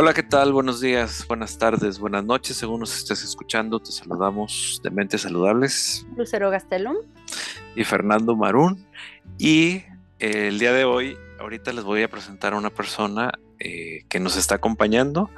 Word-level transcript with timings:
Hola, 0.00 0.14
¿qué 0.14 0.22
tal? 0.22 0.52
Buenos 0.52 0.80
días, 0.80 1.26
buenas 1.26 1.58
tardes, 1.58 1.98
buenas 1.98 2.24
noches, 2.24 2.56
según 2.56 2.78
nos 2.78 2.96
estés 2.96 3.24
escuchando. 3.24 3.80
Te 3.80 3.90
saludamos 3.90 4.80
de 4.84 4.90
Mentes 4.90 5.22
Saludables. 5.22 6.06
Lucero 6.16 6.50
Gastelum. 6.50 6.98
Y 7.74 7.82
Fernando 7.82 8.36
Marún. 8.36 8.86
Y 9.38 9.82
eh, 10.20 10.46
el 10.46 10.60
día 10.60 10.72
de 10.72 10.84
hoy, 10.84 11.18
ahorita 11.40 11.72
les 11.72 11.82
voy 11.82 12.04
a 12.04 12.08
presentar 12.08 12.52
a 12.52 12.58
una 12.58 12.70
persona 12.70 13.32
eh, 13.58 14.04
que 14.08 14.20
nos 14.20 14.36
está 14.36 14.54
acompañando, 14.54 15.30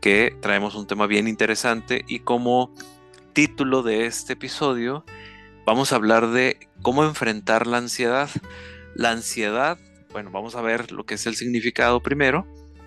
que 0.00 0.34
traemos 0.40 0.76
un 0.76 0.86
tema 0.86 1.06
bien 1.06 1.28
interesante 1.28 2.02
y 2.08 2.20
como 2.20 2.74
título 3.34 3.82
de 3.82 4.06
este 4.06 4.32
episodio 4.32 5.04
vamos 5.66 5.92
a 5.92 5.96
hablar 5.96 6.28
de 6.28 6.70
cómo 6.80 7.04
enfrentar 7.04 7.66
la 7.66 7.76
ansiedad. 7.76 8.30
La 8.94 9.10
ansiedad, 9.10 9.76
bueno, 10.10 10.30
vamos 10.30 10.54
a 10.54 10.62
ver 10.62 10.90
lo 10.90 11.04
que 11.04 11.16
es 11.16 11.26
el 11.26 11.36
significado 11.36 12.00
primero, 12.00 12.46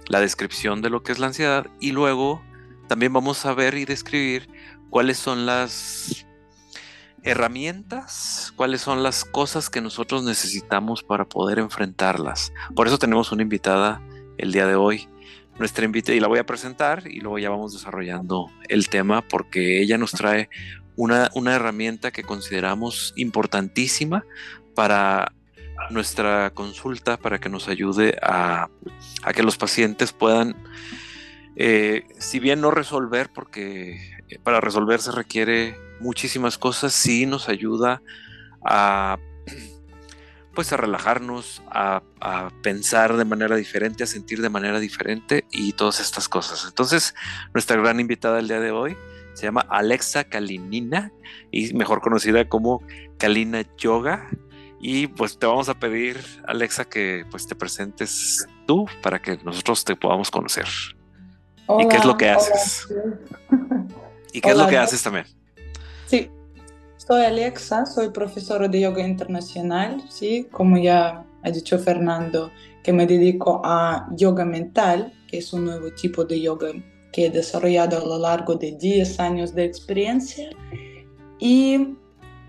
la 0.09 0.19
descripción 0.19 0.81
de 0.81 0.89
lo 0.89 1.03
que 1.03 1.13
es 1.13 1.19
la 1.19 1.27
ansiedad 1.27 1.67
y 1.79 1.91
luego 1.91 2.41
también 2.87 3.13
vamos 3.13 3.45
a 3.45 3.53
ver 3.53 3.75
y 3.75 3.85
describir 3.85 4.49
cuáles 4.89 5.17
son 5.17 5.45
las 5.45 6.25
herramientas, 7.23 8.51
cuáles 8.55 8.81
son 8.81 9.03
las 9.03 9.23
cosas 9.23 9.69
que 9.69 9.81
nosotros 9.81 10.23
necesitamos 10.23 11.03
para 11.03 11.25
poder 11.25 11.59
enfrentarlas. 11.59 12.51
Por 12.75 12.87
eso 12.87 12.97
tenemos 12.97 13.31
una 13.31 13.43
invitada 13.43 14.01
el 14.37 14.51
día 14.51 14.65
de 14.65 14.75
hoy. 14.75 15.07
Nuestra 15.59 15.85
invitada, 15.85 16.15
y 16.15 16.19
la 16.19 16.27
voy 16.27 16.39
a 16.39 16.45
presentar 16.45 17.03
y 17.05 17.19
luego 17.19 17.37
ya 17.37 17.49
vamos 17.49 17.73
desarrollando 17.73 18.47
el 18.69 18.89
tema 18.89 19.21
porque 19.21 19.81
ella 19.81 19.97
nos 19.97 20.11
trae 20.11 20.49
una, 20.95 21.29
una 21.35 21.53
herramienta 21.53 22.11
que 22.11 22.23
consideramos 22.23 23.13
importantísima 23.17 24.25
para 24.73 25.33
nuestra 25.89 26.51
consulta, 26.51 27.17
para 27.17 27.39
que 27.39 27.49
nos 27.49 27.67
ayude 27.67 28.17
a, 28.21 28.69
a 29.23 29.33
que 29.33 29.43
los 29.43 29.57
pacientes 29.57 30.13
puedan, 30.13 30.55
eh, 31.55 32.05
si 32.19 32.39
bien 32.39 32.61
no 32.61 32.71
resolver, 32.71 33.29
porque 33.33 33.99
para 34.43 34.61
resolver 34.61 35.01
se 35.01 35.11
requiere 35.11 35.75
muchísimas 35.99 36.57
cosas, 36.57 36.93
sí 36.93 37.25
nos 37.25 37.49
ayuda 37.49 38.01
a 38.63 39.17
pues 40.59 40.73
a 40.73 40.77
relajarnos, 40.77 41.61
a, 41.69 42.01
pensar 42.61 43.15
de 43.15 43.23
manera 43.23 43.55
diferente, 43.55 44.03
a 44.03 44.07
sentir 44.07 44.41
de 44.41 44.49
manera 44.49 44.79
diferente 44.81 45.45
y 45.51 45.71
todas 45.71 46.01
estas 46.01 46.27
cosas. 46.27 46.65
Entonces, 46.67 47.15
nuestra 47.53 47.77
gran 47.77 48.01
invitada 48.01 48.39
el 48.39 48.49
día 48.49 48.59
de 48.59 48.71
hoy 48.71 48.97
se 49.35 49.43
llama 49.43 49.65
Alexa 49.69 50.25
Kalinina 50.25 51.13
y 51.49 51.73
mejor 51.75 52.01
conocida 52.01 52.49
como 52.49 52.83
Kalina 53.17 53.63
Yoga. 53.77 54.27
Y 54.79 55.07
pues 55.07 55.37
te 55.37 55.45
vamos 55.45 55.67
a 55.69 55.73
pedir, 55.73 56.23
Alexa, 56.47 56.85
que 56.85 57.25
pues 57.29 57.45
te 57.45 57.55
presentes 57.55 58.47
tú 58.65 58.85
para 59.01 59.21
que 59.21 59.37
nosotros 59.43 59.83
te 59.83 59.95
podamos 59.95 60.31
conocer. 60.31 60.65
¿Y 61.79 61.87
qué 61.87 61.97
es 61.97 62.05
lo 62.05 62.17
que 62.17 62.29
haces? 62.29 62.87
¿Y 64.33 64.41
qué 64.41 64.49
es 64.49 64.57
lo 64.57 64.67
que 64.67 64.77
haces 64.77 65.03
también? 65.03 65.25
Sí, 66.07 66.29
soy 66.95 67.23
Alexa, 67.23 67.85
soy 67.85 68.09
profesora 68.09 68.67
de 68.67 68.81
yoga 68.81 69.05
internacional, 69.05 70.03
¿sí? 70.09 70.47
Como 70.51 70.77
ya 70.77 71.25
ha 71.43 71.51
dicho 71.51 71.77
Fernando, 71.77 72.51
que 72.83 72.93
me 72.93 73.05
dedico 73.05 73.61
a 73.63 74.07
yoga 74.15 74.45
mental, 74.45 75.13
que 75.27 75.39
es 75.39 75.53
un 75.53 75.65
nuevo 75.65 75.91
tipo 75.91 76.23
de 76.23 76.41
yoga 76.41 76.69
que 77.11 77.25
he 77.25 77.29
desarrollado 77.29 77.97
a 77.97 78.05
lo 78.05 78.17
largo 78.17 78.55
de 78.55 78.71
10 78.71 79.19
años 79.19 79.53
de 79.53 79.65
experiencia. 79.65 80.49
Y 81.39 81.95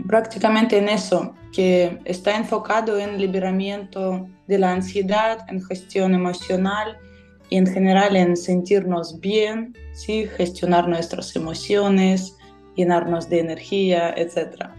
prácticamente 0.07 0.79
en 0.79 0.89
eso, 0.89 1.35
que 1.53 1.99
está 2.05 2.37
enfocado 2.37 2.99
en 2.99 3.19
liberamiento 3.19 4.29
de 4.47 4.59
la 4.59 4.73
ansiedad, 4.73 5.45
en 5.49 5.63
gestión 5.63 6.15
emocional 6.15 6.99
y 7.49 7.57
en 7.57 7.67
general 7.67 8.17
en 8.17 8.37
sentirnos 8.37 9.21
bien, 9.21 9.77
¿sí? 9.93 10.29
gestionar 10.37 10.89
nuestras 10.89 11.35
emociones, 11.35 12.37
llenarnos 12.77 13.29
de 13.29 13.41
energía, 13.41 14.15
etc. 14.17 14.71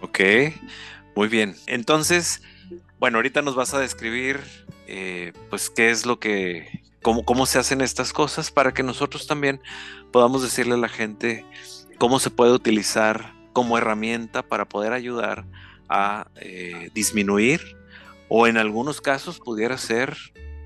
Ok, 0.00 0.20
muy 1.14 1.28
bien. 1.28 1.54
Entonces, 1.66 2.42
bueno, 2.98 3.18
ahorita 3.18 3.42
nos 3.42 3.54
vas 3.54 3.74
a 3.74 3.78
describir 3.78 4.40
eh, 4.86 5.32
pues 5.50 5.70
qué 5.70 5.90
es 5.90 6.06
lo 6.06 6.18
que, 6.18 6.82
cómo, 7.02 7.24
cómo 7.24 7.46
se 7.46 7.58
hacen 7.58 7.80
estas 7.82 8.12
cosas 8.12 8.50
para 8.50 8.72
que 8.72 8.82
nosotros 8.82 9.26
también 9.26 9.60
podamos 10.12 10.42
decirle 10.42 10.74
a 10.74 10.78
la 10.78 10.88
gente 10.88 11.44
cómo 11.98 12.18
se 12.18 12.30
puede 12.30 12.52
utilizar 12.52 13.32
como 13.54 13.78
herramienta 13.78 14.42
para 14.42 14.66
poder 14.66 14.92
ayudar 14.92 15.46
a 15.88 16.26
eh, 16.36 16.90
disminuir 16.92 17.78
o 18.28 18.46
en 18.46 18.58
algunos 18.58 19.00
casos 19.00 19.38
pudiera 19.38 19.78
ser 19.78 20.16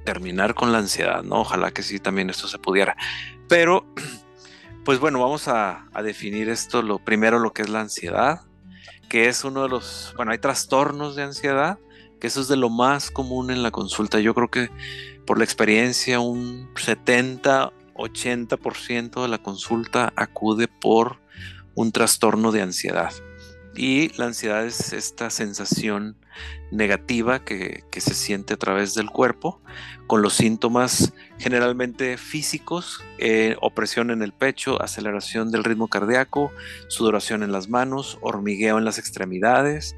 terminar 0.05 0.55
con 0.55 0.73
la 0.73 0.79
ansiedad, 0.79 1.23
¿no? 1.23 1.43
Ojalá 1.43 1.71
que 1.71 1.83
sí 1.83 2.01
también 2.01 2.31
esto 2.31 2.49
se 2.49 2.59
pudiera. 2.59 2.97
Pero, 3.49 3.85
pues 4.85 4.99
bueno, 4.99 5.21
vamos 5.21 5.49
a, 5.49 5.87
definir 6.03 6.49
esto, 6.49 6.83
lo 6.83 6.99
primero 6.99 7.39
lo 7.39 7.53
que 7.53 7.63
es 7.63 7.69
la 7.69 7.81
ansiedad, 7.81 8.41
que 9.09 9.29
es 9.29 9.45
uno 9.45 9.65
de 9.65 9.69
los, 9.69 10.15
bueno, 10.17 10.33
hay 10.33 10.39
trastornos 10.39 11.15
de 11.15 11.25
ansiedad, 11.25 11.79
que 12.21 12.27
eso 12.27 12.41
es 12.41 12.49
de 12.49 12.57
lo 12.57 12.71
más 12.71 13.11
común 13.11 13.51
en 13.51 13.63
la 13.63 13.71
consulta. 13.71 14.19
Yo 14.19 14.35
creo 14.35 14.49
que 14.49 14.71
por 15.27 15.39
la 15.39 15.45
experiencia 15.45 16.21
un 16.21 16.71
70, 16.75 17.73
80% 17.95 19.23
de 19.23 19.29
la 19.29 19.39
consulta 19.39 20.13
acude 20.17 20.69
por 20.69 21.21
un 21.79 21.93
trastorno 21.93 22.51
de 22.51 22.61
ansiedad. 22.61 23.13
Y 23.77 24.09
la 24.19 24.27
ansiedad 24.27 24.67
es 24.67 24.93
esta 24.93 25.31
sensación 25.31 26.17
negativa 26.73 27.45
que, 27.45 27.85
se 27.93 28.15
siente 28.15 28.55
a 28.55 28.57
través 28.57 28.95
del 28.95 29.11
cuerpo, 29.11 29.61
con 30.09 30.21
los 30.21 30.33
síntomas 30.35 31.13
generalmente 31.39 32.17
físicos, 32.19 33.05
eh, 33.19 33.55
opresión 33.61 34.11
en 34.11 34.23
el 34.23 34.33
pecho, 34.33 34.83
aceleración 34.83 35.53
del 35.53 35.63
ritmo 35.63 35.87
cardíaco, 35.87 36.51
sudoración 36.89 37.45
en 37.45 37.53
las 37.53 37.69
manos, 37.69 38.19
hormigueo 38.23 38.79
en 38.79 38.85
las 38.85 38.99
extremidades, 38.99 39.95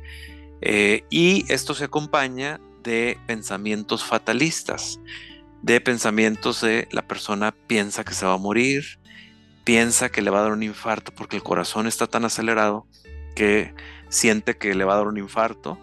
eh, 0.60 1.04
y 1.08 1.50
esto 1.50 1.72
se 1.72 1.84
acompaña 1.84 2.60
de 2.82 3.16
pensamientos 3.26 4.04
fatalistas, 4.04 5.00
de 5.62 5.80
pensamientos 5.80 6.60
de 6.60 6.88
la 6.92 7.08
persona 7.08 7.54
piensa 7.66 8.04
que 8.04 8.12
se 8.12 8.26
va 8.26 8.34
a 8.34 8.38
morir, 8.38 8.99
piensa 9.70 10.08
que 10.08 10.20
le 10.20 10.30
va 10.30 10.40
a 10.40 10.42
dar 10.42 10.50
un 10.50 10.64
infarto 10.64 11.12
porque 11.14 11.36
el 11.36 11.44
corazón 11.44 11.86
está 11.86 12.08
tan 12.08 12.24
acelerado 12.24 12.88
que 13.36 13.72
siente 14.08 14.58
que 14.58 14.74
le 14.74 14.84
va 14.84 14.94
a 14.94 14.96
dar 14.96 15.06
un 15.06 15.16
infarto. 15.16 15.78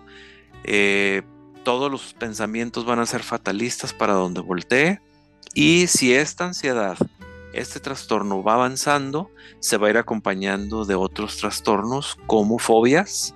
Eh, 0.65 1.21
todos 1.63 1.89
los 1.89 2.13
pensamientos 2.13 2.83
van 2.83 2.99
a 2.99 3.05
ser 3.05 3.23
fatalistas 3.23 3.93
para 3.93 4.11
donde 4.11 4.41
voltee. 4.41 4.99
Y 5.53 5.87
si 5.87 6.13
esta 6.13 6.43
ansiedad, 6.43 6.97
este 7.53 7.79
trastorno 7.79 8.43
va 8.43 8.55
avanzando, 8.55 9.31
se 9.61 9.77
va 9.77 9.87
a 9.87 9.91
ir 9.91 9.97
acompañando 9.97 10.83
de 10.83 10.95
otros 10.95 11.37
trastornos 11.37 12.17
como 12.27 12.59
fobias, 12.59 13.35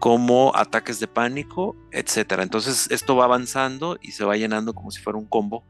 como 0.00 0.56
ataques 0.56 0.98
de 0.98 1.06
pánico, 1.06 1.76
etcétera. 1.92 2.42
Entonces 2.42 2.90
esto 2.90 3.16
va 3.16 3.26
avanzando 3.26 3.98
y 4.00 4.12
se 4.12 4.24
va 4.24 4.36
llenando 4.36 4.74
como 4.74 4.90
si 4.90 5.00
fuera 5.00 5.18
un 5.18 5.26
combo 5.26 5.64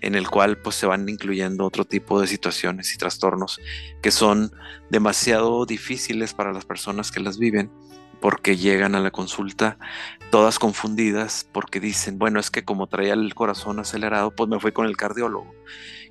en 0.00 0.16
el 0.16 0.28
cual 0.28 0.58
pues 0.58 0.74
se 0.74 0.86
van 0.86 1.08
incluyendo 1.08 1.64
otro 1.64 1.84
tipo 1.84 2.20
de 2.20 2.26
situaciones 2.26 2.92
y 2.92 2.98
trastornos 2.98 3.60
que 4.02 4.10
son 4.10 4.52
demasiado 4.90 5.64
difíciles 5.66 6.34
para 6.34 6.52
las 6.52 6.64
personas 6.64 7.12
que 7.12 7.20
las 7.20 7.38
viven 7.38 7.70
porque 8.20 8.56
llegan 8.56 8.96
a 8.96 9.00
la 9.00 9.12
consulta 9.12 9.78
todas 10.32 10.58
confundidas 10.58 11.48
porque 11.52 11.78
dicen, 11.78 12.18
bueno, 12.18 12.40
es 12.40 12.50
que 12.50 12.64
como 12.64 12.88
traía 12.88 13.12
el 13.12 13.34
corazón 13.36 13.78
acelerado, 13.78 14.32
pues 14.32 14.50
me 14.50 14.58
fui 14.58 14.72
con 14.72 14.86
el 14.86 14.96
cardiólogo. 14.96 15.54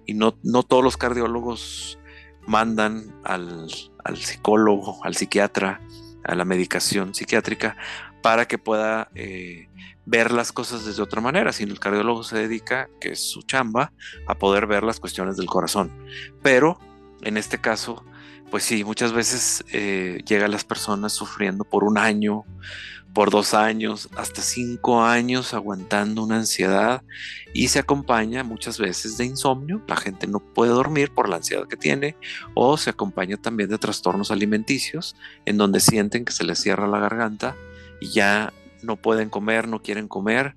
Y 0.06 0.13
no, 0.13 0.38
no 0.44 0.63
todos 0.63 0.84
los 0.84 0.96
cardiólogos 0.96 2.00
mandan 2.47 3.13
al, 3.25 3.68
al 4.06 4.18
psicólogo, 4.18 5.04
al 5.04 5.16
psiquiatra, 5.16 5.81
a 6.27 6.36
la 6.36 6.45
medicación 6.45 7.13
psiquiátrica 7.13 7.77
para 8.22 8.48
que 8.48 8.57
pueda 8.57 9.10
eh, 9.16 9.69
ver 10.06 10.31
las 10.31 10.51
cosas 10.51 10.86
desde 10.86 11.01
otra 11.01 11.22
manera, 11.22 11.54
sino 11.54 11.72
el 11.72 11.80
cardiólogo 11.80 12.24
se 12.24 12.38
dedica, 12.38 12.89
que 13.00 13.12
es 13.12 13.19
su 13.19 13.44
chamba, 13.44 13.92
a 14.27 14.36
poder 14.36 14.68
ver 14.68 14.83
las 14.83 15.00
cuestiones 15.00 15.38
del 15.38 15.48
corazón. 15.48 15.92
Pero 16.42 16.80
en 17.22 17.38
este 17.38 17.60
caso, 17.60 18.06
pues 18.51 18.63
sí, 18.63 18.83
muchas 18.83 19.12
veces 19.12 19.63
eh, 19.71 20.21
llegan 20.25 20.51
las 20.51 20.63
personas 20.63 21.13
sufriendo 21.13 21.63
por 21.63 21.83
un 21.83 21.97
año, 21.97 22.45
por 23.13 23.31
dos 23.31 23.53
años, 23.53 24.09
hasta 24.18 24.42
cinco 24.42 25.01
años 25.01 25.53
aguantando 25.53 26.24
una 26.24 26.38
ansiedad 26.38 27.01
y 27.53 27.69
se 27.69 27.80
acompaña 27.80 28.44
muchas 28.44 28.77
veces 28.77 29.18
de 29.18 29.25
insomnio. 29.25 29.81
La 29.88 29.95
gente 29.95 30.27
no 30.27 30.39
puede 30.39 30.71
dormir 30.71 31.12
por 31.12 31.30
la 31.30 31.38
ansiedad 31.38 31.68
que 31.68 31.77
tiene 31.77 32.18
o 32.53 32.77
se 32.77 32.89
acompaña 32.89 33.38
también 33.38 33.69
de 33.69 33.77
trastornos 33.77 34.31
alimenticios 34.31 35.15
en 35.45 35.57
donde 35.57 35.80
sienten 35.80 36.25
que 36.25 36.33
se 36.33 36.44
les 36.44 36.59
cierra 36.59 36.88
la 36.88 37.00
garganta 37.00 37.56
y 38.01 38.09
ya 38.09 38.51
no 38.85 38.95
pueden 38.95 39.29
comer, 39.29 39.67
no 39.67 39.81
quieren 39.81 40.07
comer 40.07 40.55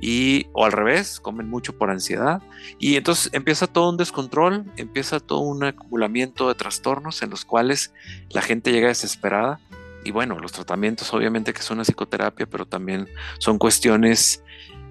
y 0.00 0.46
o 0.52 0.64
al 0.64 0.72
revés, 0.72 1.20
comen 1.20 1.48
mucho 1.48 1.76
por 1.76 1.90
ansiedad 1.90 2.42
y 2.78 2.96
entonces 2.96 3.30
empieza 3.32 3.66
todo 3.66 3.90
un 3.90 3.96
descontrol, 3.96 4.64
empieza 4.76 5.20
todo 5.20 5.40
un 5.40 5.64
acumulamiento 5.64 6.48
de 6.48 6.54
trastornos 6.54 7.22
en 7.22 7.30
los 7.30 7.44
cuales 7.44 7.92
la 8.30 8.42
gente 8.42 8.72
llega 8.72 8.88
desesperada 8.88 9.60
y 10.04 10.10
bueno, 10.10 10.38
los 10.38 10.52
tratamientos 10.52 11.12
obviamente 11.12 11.52
que 11.52 11.62
son 11.62 11.78
una 11.78 11.84
psicoterapia, 11.84 12.46
pero 12.46 12.66
también 12.66 13.08
son 13.38 13.58
cuestiones 13.58 14.42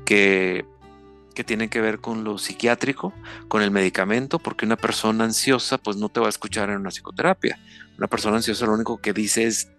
que, 0.05 0.65
que 1.33 1.43
tienen 1.43 1.69
que 1.69 1.81
ver 1.81 1.99
con 1.99 2.23
lo 2.23 2.37
psiquiátrico, 2.37 3.13
con 3.47 3.61
el 3.61 3.71
medicamento, 3.71 4.39
porque 4.39 4.65
una 4.65 4.77
persona 4.77 5.23
ansiosa 5.23 5.77
pues 5.77 5.97
no 5.97 6.09
te 6.09 6.19
va 6.19 6.27
a 6.27 6.29
escuchar 6.29 6.69
en 6.69 6.77
una 6.77 6.91
psicoterapia. 6.91 7.59
Una 7.97 8.07
persona 8.07 8.37
ansiosa 8.37 8.65
lo 8.65 8.73
único 8.73 8.97
que 8.97 9.13
dice 9.13 9.45
es 9.45 9.69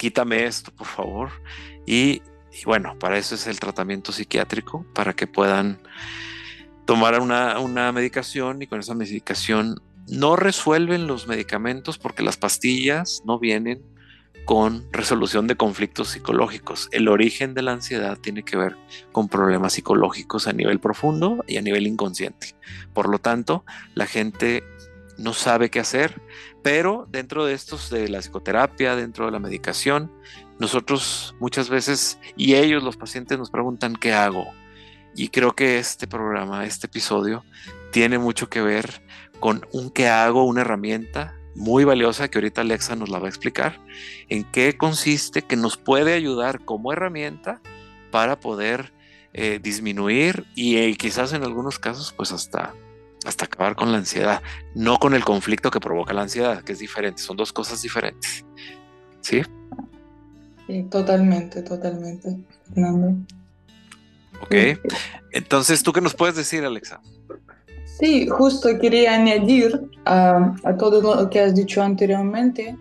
quítame 0.00 0.46
esto, 0.46 0.72
por 0.72 0.86
favor. 0.86 1.30
Y, 1.86 2.22
bueno, 2.64 2.98
para 2.98 3.18
eso 3.18 3.34
es 3.34 3.46
el 3.46 3.60
tratamiento 3.60 4.12
psiquiátrico, 4.12 4.84
para 4.94 5.14
que 5.14 5.26
puedan 5.26 5.80
tomar 6.84 7.20
una, 7.20 7.58
una 7.60 7.92
medicación 7.92 8.62
y 8.62 8.66
con 8.66 8.80
esa 8.80 8.94
medicación 8.94 9.80
no 10.08 10.36
resuelven 10.36 11.06
los 11.06 11.28
medicamentos 11.28 11.98
porque 11.98 12.22
las 12.22 12.36
pastillas 12.36 13.22
no 13.24 13.38
vienen 13.38 13.82
con 14.44 14.84
resolución 14.90 15.46
de 15.46 15.56
conflictos 15.56 16.08
psicológicos. 16.08 16.88
El 16.90 17.08
origen 17.08 17.54
de 17.54 17.62
la 17.62 17.72
ansiedad 17.72 18.18
tiene 18.18 18.42
que 18.42 18.56
ver 18.56 18.76
con 19.12 19.28
problemas 19.28 19.74
psicológicos 19.74 20.48
a 20.48 20.52
nivel 20.52 20.80
profundo 20.80 21.44
y 21.46 21.56
a 21.56 21.62
nivel 21.62 21.86
inconsciente. 21.86 22.56
Por 22.92 23.08
lo 23.08 23.20
tanto, 23.20 23.64
la 23.94 24.06
gente 24.06 24.64
no 25.18 25.34
sabe 25.34 25.70
qué 25.70 25.78
hacer, 25.78 26.20
pero 26.62 27.06
dentro 27.10 27.44
de 27.44 27.54
estos 27.54 27.90
de 27.90 28.08
la 28.08 28.20
psicoterapia, 28.20 28.96
dentro 28.96 29.26
de 29.26 29.32
la 29.32 29.38
medicación, 29.38 30.10
nosotros 30.60 31.34
muchas 31.40 31.70
veces 31.70 32.18
y 32.36 32.54
ellos 32.54 32.82
los 32.82 32.96
pacientes 32.96 33.38
nos 33.38 33.50
preguntan 33.50 33.96
qué 33.96 34.12
hago. 34.12 34.46
Y 35.16 35.28
creo 35.28 35.52
que 35.52 35.78
este 35.78 36.06
programa, 36.06 36.64
este 36.66 36.86
episodio 36.86 37.44
tiene 37.90 38.18
mucho 38.18 38.48
que 38.48 38.60
ver 38.60 39.02
con 39.40 39.66
un 39.72 39.90
qué 39.90 40.08
hago, 40.08 40.44
una 40.44 40.60
herramienta 40.60 41.34
muy 41.56 41.84
valiosa 41.84 42.28
que 42.28 42.38
ahorita 42.38 42.60
Alexa 42.60 42.94
nos 42.94 43.08
la 43.08 43.18
va 43.18 43.26
a 43.26 43.28
explicar, 43.30 43.80
en 44.28 44.44
qué 44.44 44.76
consiste, 44.76 45.42
que 45.42 45.56
nos 45.56 45.76
puede 45.76 46.12
ayudar 46.12 46.64
como 46.64 46.92
herramienta 46.92 47.60
para 48.10 48.38
poder 48.38 48.92
eh, 49.32 49.58
disminuir 49.62 50.44
y 50.54 50.76
eh, 50.76 50.94
quizás 50.96 51.32
en 51.32 51.42
algunos 51.42 51.78
casos 51.78 52.12
pues 52.16 52.32
hasta, 52.32 52.74
hasta 53.24 53.46
acabar 53.46 53.74
con 53.76 53.92
la 53.92 53.98
ansiedad, 53.98 54.42
no 54.74 54.98
con 54.98 55.14
el 55.14 55.24
conflicto 55.24 55.70
que 55.70 55.80
provoca 55.80 56.12
la 56.12 56.22
ansiedad, 56.22 56.62
que 56.62 56.72
es 56.72 56.78
diferente, 56.78 57.22
son 57.22 57.36
dos 57.36 57.52
cosas 57.52 57.82
diferentes. 57.82 58.44
¿Sí? 59.22 59.42
Sí, 60.70 60.84
totalmente, 60.84 61.62
totalmente. 61.62 62.36
Ok, 64.40 64.54
entonces, 65.32 65.82
¿tú 65.82 65.92
qué 65.92 66.00
nos 66.00 66.14
puedes 66.14 66.36
decir, 66.36 66.64
Alexa? 66.64 67.00
Sí, 67.98 68.28
justo 68.28 68.68
quería 68.78 69.14
añadir 69.14 69.90
a, 70.04 70.54
todo 70.78 71.02
lo 71.02 71.28
que 71.28 71.40
has 71.40 71.56
dicho 71.56 71.82
anteriormente 71.82 72.76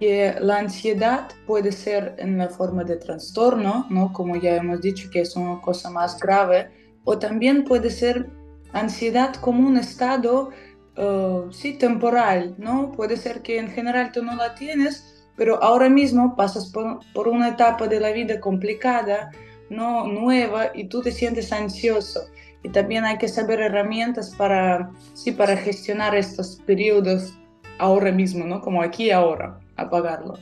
que 0.00 0.34
la 0.40 0.58
ansiedad 0.58 1.28
puede 1.46 1.72
ser 1.72 2.14
en 2.18 2.38
la 2.38 2.48
forma 2.48 2.84
de 2.84 2.96
trastorno, 2.96 3.86
¿no? 3.90 4.14
como 4.14 4.36
ya 4.36 4.56
hemos 4.56 4.80
dicho 4.80 5.10
que 5.10 5.20
es 5.20 5.36
una 5.36 5.60
cosa 5.60 5.90
más 5.90 6.18
grave, 6.18 6.70
o 7.04 7.18
también 7.18 7.64
puede 7.64 7.90
ser 7.90 8.30
ansiedad 8.72 9.34
como 9.34 9.68
un 9.68 9.76
estado 9.76 10.50
uh, 10.96 11.52
sí, 11.52 11.74
temporal, 11.74 12.54
¿no? 12.58 12.92
Puede 12.92 13.16
ser 13.18 13.42
que 13.42 13.58
en 13.58 13.68
general 13.68 14.10
tú 14.12 14.22
no 14.22 14.34
la 14.36 14.54
tienes, 14.54 15.15
pero 15.36 15.62
ahora 15.62 15.88
mismo 15.88 16.34
pasas 16.36 16.70
por, 16.70 17.00
por 17.12 17.28
una 17.28 17.48
etapa 17.48 17.86
de 17.86 18.00
la 18.00 18.10
vida 18.12 18.40
complicada, 18.40 19.30
no 19.70 20.06
nueva, 20.06 20.70
y 20.74 20.84
tú 20.84 21.02
te 21.02 21.12
sientes 21.12 21.52
ansioso 21.52 22.20
y 22.66 22.68
también 22.68 23.04
hay 23.04 23.16
que 23.16 23.28
saber 23.28 23.60
herramientas 23.60 24.34
para, 24.36 24.90
sí, 25.14 25.30
para 25.30 25.56
gestionar 25.56 26.16
estos 26.16 26.60
periodos 26.66 27.38
ahora 27.78 28.10
mismo, 28.10 28.44
¿no? 28.44 28.60
Como 28.60 28.82
aquí 28.82 29.04
y 29.04 29.10
ahora, 29.12 29.60
apagarlo. 29.76 30.34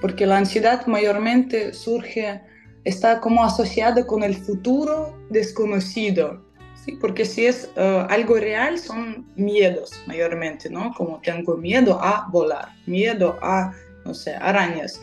Porque 0.00 0.24
la 0.24 0.38
ansiedad 0.38 0.86
mayormente 0.86 1.74
surge, 1.74 2.40
está 2.84 3.20
como 3.20 3.44
asociada 3.44 4.06
con 4.06 4.22
el 4.22 4.36
futuro 4.36 5.14
desconocido, 5.28 6.42
¿sí? 6.82 6.92
Porque 6.92 7.26
si 7.26 7.44
es 7.44 7.70
uh, 7.76 8.06
algo 8.08 8.36
real, 8.36 8.78
son 8.78 9.26
miedos 9.36 9.92
mayormente, 10.06 10.70
¿no? 10.70 10.94
Como 10.94 11.20
tengo 11.20 11.58
miedo 11.58 12.00
a 12.00 12.26
volar, 12.30 12.70
miedo 12.86 13.36
a, 13.42 13.74
no 14.04 14.14
sé, 14.14 14.34
arañas. 14.34 15.00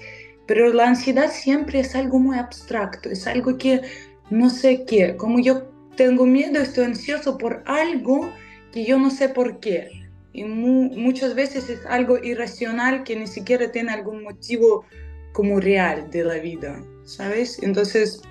Pero 0.48 0.72
la 0.74 0.88
ansiedad 0.88 1.32
siempre 1.32 1.80
es 1.80 1.96
algo 1.96 2.20
muy 2.20 2.38
abstracto, 2.38 3.10
es 3.10 3.28
algo 3.28 3.58
que 3.58 3.82
no 4.30 4.50
sé 4.50 4.86
qué, 4.86 5.16
como 5.16 5.40
yo 5.40 5.64
tengo 5.96 6.26
miedo, 6.26 6.62
estoy 6.62 6.86
ansioso 6.86 7.38
por 7.38 7.64
algo 7.66 8.32
que 8.72 8.86
yo 8.86 8.98
no 8.98 9.10
sé 9.10 9.30
por 9.30 9.60
qué. 9.60 9.90
Y 10.32 10.44
muchas 10.44 11.34
veces 11.34 11.70
es 11.70 11.86
algo 11.88 12.24
irracional 12.24 13.04
que 13.04 13.16
ni 13.16 13.28
siquiera 13.28 13.72
tiene 13.72 13.92
algún 13.92 14.24
motivo 14.24 14.86
como 15.34 15.60
real 15.60 16.10
de 16.12 16.24
la 16.24 16.36
vida, 16.36 16.84
¿sabes? 17.04 17.62
Entonces, 17.64 18.22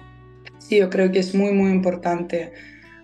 sí, 0.58 0.78
yo 0.78 0.88
creo 0.88 1.10
que 1.10 1.18
es 1.18 1.34
muy, 1.34 1.52
muy 1.52 1.70
importante 1.72 2.52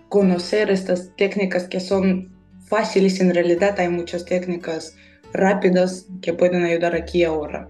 conocer 0.09 0.69
estas 0.69 1.11
técnicas 1.17 1.67
que 1.67 1.79
son 1.79 2.31
fáciles. 2.65 3.19
En 3.19 3.33
realidad 3.33 3.79
hay 3.79 3.89
muchas 3.89 4.25
técnicas 4.25 4.95
rápidas 5.33 6.07
que 6.21 6.33
pueden 6.33 6.63
ayudar 6.63 6.95
aquí 6.95 7.23
ahora. 7.23 7.67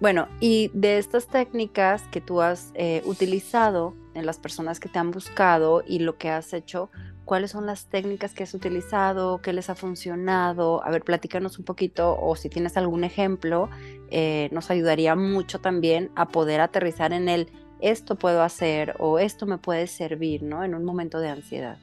Bueno, 0.00 0.28
y 0.40 0.70
de 0.74 0.98
estas 0.98 1.28
técnicas 1.28 2.02
que 2.10 2.20
tú 2.20 2.40
has 2.40 2.72
eh, 2.74 3.02
utilizado 3.04 3.94
en 4.14 4.26
las 4.26 4.38
personas 4.38 4.80
que 4.80 4.88
te 4.88 4.98
han 4.98 5.10
buscado 5.10 5.82
y 5.86 6.00
lo 6.00 6.18
que 6.18 6.30
has 6.30 6.52
hecho, 6.52 6.90
¿cuáles 7.24 7.52
son 7.52 7.66
las 7.66 7.86
técnicas 7.86 8.34
que 8.34 8.42
has 8.42 8.54
utilizado? 8.54 9.40
¿Qué 9.40 9.52
les 9.52 9.70
ha 9.70 9.74
funcionado? 9.74 10.84
A 10.84 10.90
ver, 10.90 11.02
platícanos 11.02 11.58
un 11.58 11.64
poquito 11.64 12.18
o 12.20 12.36
si 12.36 12.48
tienes 12.48 12.76
algún 12.76 13.04
ejemplo, 13.04 13.70
eh, 14.10 14.48
nos 14.52 14.70
ayudaría 14.70 15.14
mucho 15.14 15.60
también 15.60 16.10
a 16.16 16.28
poder 16.28 16.60
aterrizar 16.60 17.12
en 17.12 17.28
el 17.28 17.48
esto 17.80 18.16
puedo 18.16 18.42
hacer 18.42 18.94
o 18.98 19.18
esto 19.18 19.46
me 19.46 19.58
puede 19.58 19.86
servir, 19.86 20.42
¿no? 20.42 20.64
En 20.64 20.74
un 20.74 20.84
momento 20.84 21.20
de 21.20 21.28
ansiedad. 21.28 21.78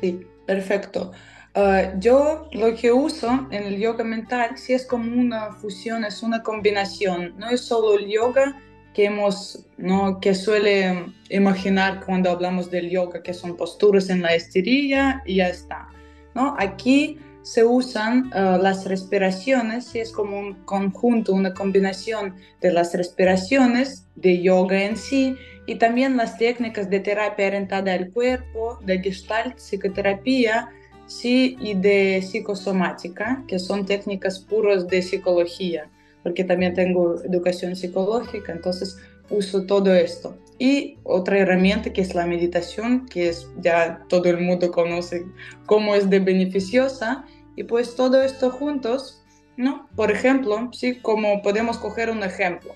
Sí, 0.00 0.26
perfecto. 0.46 1.12
Ah, 1.56 1.92
yo 2.00 2.48
lo 2.52 2.74
que 2.74 2.90
uso 2.90 3.46
en 3.52 3.62
el 3.62 3.78
yoga 3.78 4.02
mental 4.02 4.58
sí 4.58 4.72
es 4.72 4.84
como 4.84 5.20
una 5.20 5.52
fusión, 5.52 6.04
es 6.04 6.22
una 6.24 6.42
combinación, 6.42 7.34
no 7.38 7.48
es 7.48 7.60
solo 7.60 7.96
el 7.96 8.08
yoga 8.08 8.60
que 8.92 9.04
hemos, 9.04 9.64
¿no? 9.76 10.18
que 10.20 10.34
suele 10.34 11.12
imaginar 11.30 12.04
cuando 12.04 12.30
hablamos 12.30 12.72
del 12.72 12.90
yoga, 12.90 13.22
que 13.22 13.34
son 13.34 13.56
posturas 13.56 14.10
en 14.10 14.22
la 14.22 14.34
esterilla 14.34 15.22
y 15.26 15.36
ya 15.36 15.48
está. 15.48 15.88
¿no? 16.34 16.56
Aquí 16.58 17.18
se 17.42 17.64
usan 17.64 18.30
ah, 18.34 18.58
las 18.60 18.86
respiraciones, 18.86 19.84
sí 19.86 20.00
es 20.00 20.10
como 20.10 20.36
un 20.36 20.54
conjunto, 20.64 21.34
una 21.34 21.54
combinación 21.54 22.34
de 22.62 22.72
las 22.72 22.94
respiraciones, 22.94 24.06
de 24.16 24.42
yoga 24.42 24.82
en 24.82 24.96
sí, 24.96 25.36
y 25.66 25.76
también 25.76 26.16
las 26.16 26.36
técnicas 26.36 26.90
de 26.90 26.98
terapia 26.98 27.46
orientada 27.46 27.92
al 27.92 28.10
cuerpo, 28.10 28.78
de 28.84 28.98
gestalt, 29.00 29.56
psicoterapia, 29.56 30.70
sí, 31.18 31.56
y 31.60 31.74
de 31.74 32.22
psicosomática, 32.22 33.44
que 33.46 33.58
son 33.58 33.86
técnicas 33.86 34.38
puras 34.40 34.88
de 34.88 35.02
psicología, 35.02 35.88
porque 36.22 36.44
también 36.44 36.74
tengo 36.74 37.22
educación 37.22 37.76
psicológica, 37.76 38.52
entonces 38.52 38.96
uso 39.30 39.64
todo 39.64 39.94
esto. 39.94 40.36
Y 40.58 40.98
otra 41.02 41.38
herramienta 41.38 41.92
que 41.92 42.00
es 42.00 42.14
la 42.14 42.26
meditación, 42.26 43.06
que 43.06 43.28
es 43.28 43.48
ya 43.60 44.04
todo 44.08 44.28
el 44.28 44.40
mundo 44.40 44.70
conoce 44.70 45.24
cómo 45.66 45.94
es 45.94 46.10
de 46.10 46.20
beneficiosa, 46.20 47.24
y 47.56 47.64
pues 47.64 47.94
todo 47.94 48.22
esto 48.22 48.50
juntos, 48.50 49.22
¿no? 49.56 49.88
Por 49.94 50.10
ejemplo, 50.10 50.70
sí, 50.72 50.96
como 50.96 51.42
podemos 51.42 51.78
coger 51.78 52.10
un 52.10 52.24
ejemplo. 52.24 52.74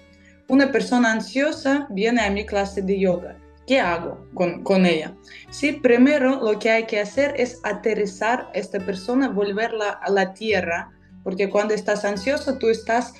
Una 0.49 0.71
persona 0.71 1.13
ansiosa 1.13 1.89
viene 1.91 2.23
a 2.23 2.31
mi 2.31 2.47
clase 2.47 2.83
de 2.83 2.99
yoga 2.99 3.37
¿Qué 3.69 3.81
hago 3.81 4.27
con, 4.33 4.65
con, 4.65 4.87
ella? 4.87 5.15
Sí, 5.51 5.73
primero 5.73 6.43
lo 6.43 6.59
que 6.59 6.71
hay 6.71 6.87
que 6.87 7.01
hacer 7.01 7.35
es 7.37 7.61
aterrizar 7.65 8.51
a 8.55 8.59
esta 8.59 8.81
persona, 8.81 9.29
volverla 9.29 9.91
a 9.91 10.11
la 10.11 10.33
tierra, 10.33 10.91
porque 11.23 11.51
cuando 11.51 11.75
estás 11.75 12.07
ansioso, 12.07 12.57
tú 12.57 12.71
estás, 12.71 13.13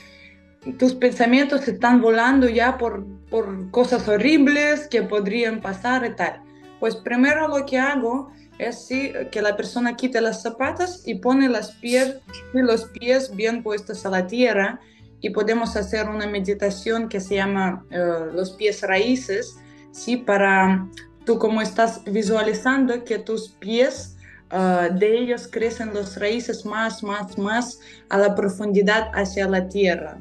tus 0.79 0.95
pensamientos 0.95 1.69
están 1.69 2.01
volando 2.01 2.49
ya 2.49 2.79
por, 2.79 3.05
por 3.29 3.71
cosas 3.71 4.09
horribles 4.09 4.89
que 4.89 5.03
podrían 5.03 5.61
pasar 5.61 6.07
y 6.07 6.17
tal. 6.17 6.41
Pues 6.81 6.97
primero 6.97 7.47
lo 7.49 7.67
que 7.67 7.79
hago 7.79 8.33
es 8.59 8.87
sí, 8.87 9.13
que 9.31 9.43
la 9.43 9.55
persona 9.55 9.97
quite 9.97 10.19
las 10.23 10.43
zapatas 10.43 11.03
y 11.07 11.17
pone 11.17 11.51
las 11.51 11.73
pies, 11.73 12.21
los 12.55 12.87
pies 12.87 13.37
bien 13.37 13.63
puestos 13.63 14.07
a 14.07 14.11
la 14.11 14.27
tierra 14.27 14.81
y 15.21 15.29
podemos 15.29 15.77
hacer 15.77 16.09
una 16.09 16.27
meditación 16.27 17.11
que 17.11 17.21
se 17.21 17.35
llama 17.35 17.85
uh, 17.91 18.35
los 18.35 18.53
pies 18.53 18.81
raíces, 18.81 19.59
¿sí? 19.99 20.17
Para 20.17 20.87
tú 21.25 21.39
como 21.39 21.61
estás 21.61 22.03
visualizando 22.05 23.05
que 23.05 23.19
tus 23.19 23.51
pies, 23.51 24.17
uh, 24.53 24.95
de 24.95 25.19
ellos 25.19 25.49
crecen 25.51 25.93
las 25.93 26.19
raíces 26.19 26.65
más, 26.65 27.03
más, 27.03 27.37
más 27.37 27.81
a 28.09 28.19
la 28.19 28.35
profundidad 28.35 29.11
hacia 29.13 29.49
la 29.49 29.69
tierra. 29.69 30.19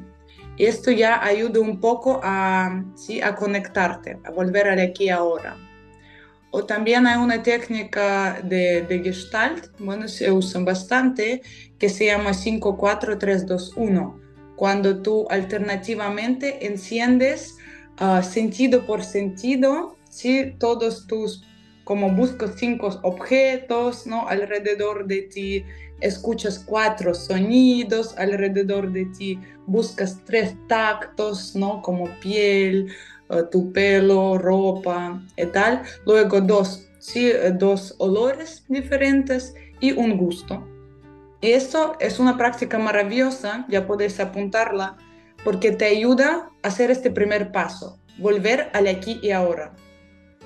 Esto 0.58 0.90
ya 0.92 1.24
ayuda 1.24 1.60
un 1.60 1.80
poco 1.80 2.20
a, 2.24 2.84
¿sí? 2.96 3.22
a 3.22 3.36
conectarte, 3.36 4.20
a 4.26 4.32
volver 4.32 4.68
al 4.68 4.80
aquí 4.80 5.10
ahora. 5.10 5.56
O 6.50 6.66
también 6.66 7.06
hay 7.06 7.18
una 7.18 7.44
técnica 7.44 8.42
de, 8.44 8.82
de 8.82 9.04
Gestalt, 9.04 9.68
bueno, 9.80 10.08
se 10.08 10.32
usa 10.32 10.62
bastante, 10.62 11.42
que 11.78 11.90
se 11.90 12.06
llama 12.08 12.32
54321, 12.34 14.20
cuando 14.56 15.02
tú 15.04 15.28
alternativamente 15.30 16.66
enciendes 16.66 17.57
Ah, 18.00 18.22
sentido 18.22 18.86
por 18.86 19.04
sentido, 19.04 19.98
¿sí? 20.10 20.56
todos 20.60 21.08
tus 21.08 21.44
como 21.84 22.12
buscas 22.12 22.52
cinco 22.58 22.90
objetos, 23.04 24.06
¿no? 24.06 24.28
Alrededor 24.28 25.08
de 25.08 25.22
ti, 25.22 25.66
escuchas 26.02 26.60
cuatro 26.60 27.14
sonidos 27.14 28.14
alrededor 28.18 28.92
de 28.92 29.06
ti, 29.06 29.40
buscas 29.66 30.20
tres 30.26 30.54
tactos, 30.68 31.56
¿no? 31.56 31.82
Como 31.82 32.10
piel, 32.20 32.94
eh, 33.30 33.44
tu 33.50 33.72
pelo, 33.72 34.38
ropa 34.38 35.24
y 35.38 35.46
tal. 35.46 35.84
Luego 36.06 36.42
dos, 36.42 36.90
¿sí? 37.00 37.30
Eh, 37.30 37.54
dos 37.58 37.96
olores 38.00 38.66
diferentes 38.68 39.56
y 39.80 39.94
un 39.94 40.18
gusto. 40.18 40.68
Y 41.40 41.52
esto 41.52 41.96
es 42.00 42.20
una 42.20 42.38
práctica 42.38 42.78
maravillosa, 42.78 43.66
ya 43.70 43.88
podéis 43.88 44.20
apuntarla, 44.20 44.98
porque 45.44 45.72
te 45.72 45.86
ayuda 45.86 46.50
a 46.64 46.68
hacer 46.68 46.92
este 46.92 47.12
primer 47.12 47.52
paso, 47.52 48.00
volver 48.18 48.70
al 48.74 48.88
aquí 48.88 49.20
y 49.22 49.32
ahora 49.32 49.74